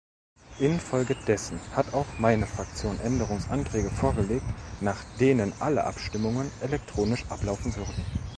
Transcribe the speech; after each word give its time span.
Infolgedessen 0.59 1.59
hat 1.75 1.93
auch 1.93 2.07
meine 2.17 2.47
Fraktion 2.47 2.99
Änderungsanträge 3.01 3.91
vorgelegt, 3.91 4.47
nach 4.79 4.97
denen 5.19 5.53
alle 5.59 5.83
Abstimmungen 5.83 6.49
elektronisch 6.61 7.23
ablaufen 7.29 7.75
würden. 7.75 8.03